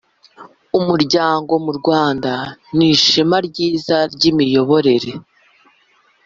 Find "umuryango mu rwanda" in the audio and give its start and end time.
0.79-2.31